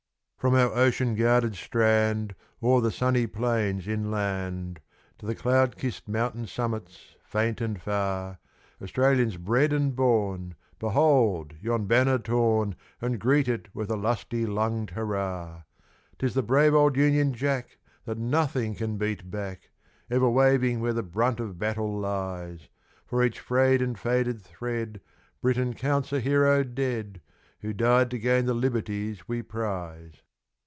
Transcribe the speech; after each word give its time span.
From 0.37 0.55
our 0.55 0.73
ocean 0.73 1.13
guarded 1.13 1.53
strand, 1.53 2.33
O'er 2.63 2.81
the 2.81 2.89
sunny 2.89 3.27
plains 3.27 3.87
inland, 3.87 4.79
To 5.19 5.27
the 5.27 5.35
cloud 5.35 5.77
kissed 5.77 6.07
mountain 6.07 6.47
summits 6.47 7.15
faint 7.23 7.61
and 7.61 7.79
far, 7.79 8.39
Australians 8.81 9.37
bred 9.37 9.71
and 9.71 9.95
born, 9.95 10.55
Behold 10.79 11.53
yon 11.61 11.85
banner 11.85 12.17
torn, 12.17 12.73
And 12.99 13.19
greet 13.19 13.47
it 13.47 13.67
with 13.75 13.91
a 13.91 13.95
lusty 13.95 14.47
lunged 14.47 14.95
hurrah! 14.95 15.61
'Tis 16.17 16.33
the 16.33 16.41
brave 16.41 16.73
old 16.73 16.97
Union 16.97 17.35
Jack, 17.35 17.77
That 18.05 18.17
nothing 18.17 18.73
can 18.73 18.97
beat 18.97 19.29
back 19.29 19.69
Ever 20.09 20.27
waving 20.27 20.79
where 20.79 20.91
the 20.93 21.03
brunt 21.03 21.39
of 21.39 21.59
battle 21.59 21.99
lies; 21.99 22.67
For 23.05 23.23
each 23.23 23.39
frayed 23.39 23.79
and 23.79 23.95
faded 23.95 24.41
thread 24.41 25.01
Britain 25.39 25.75
counts 25.75 26.11
a 26.11 26.19
hero 26.19 26.63
dead, 26.63 27.21
Who 27.59 27.73
died 27.73 28.09
to 28.09 28.17
gain 28.17 28.47
the 28.47 28.55
liberties 28.55 29.27
we 29.27 29.43
prize. 29.43 30.15